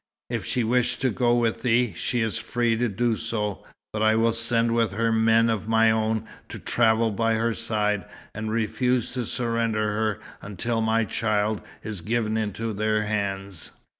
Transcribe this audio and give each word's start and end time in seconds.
If 0.31 0.45
she 0.45 0.63
wish 0.63 0.97
to 0.97 1.11
go 1.11 1.35
with 1.35 1.61
thee, 1.61 1.93
she 1.95 2.21
is 2.21 2.39
free 2.39 2.75
to 2.75 2.89
do 2.89 3.15
so. 3.15 3.63
But 3.93 4.01
I 4.01 4.15
will 4.15 4.31
send 4.31 4.73
with 4.73 4.93
her 4.93 5.11
men 5.11 5.47
of 5.47 5.67
my 5.67 5.91
own, 5.91 6.27
to 6.49 6.57
travel 6.57 7.11
by 7.11 7.35
her 7.35 7.53
side, 7.53 8.05
and 8.33 8.49
refuse 8.51 9.13
to 9.13 9.25
surrender 9.25 9.93
her 9.93 10.19
until 10.41 10.81
my 10.81 11.05
child 11.05 11.61
is 11.83 12.01
given 12.01 12.35
into 12.35 12.73
their 12.73 13.03
hands." 13.03 13.73